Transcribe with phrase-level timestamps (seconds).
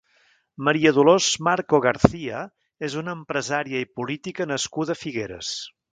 [0.67, 2.41] Maria Dolors Marco García
[2.89, 5.53] és una empresària i política nascuda a Figueres.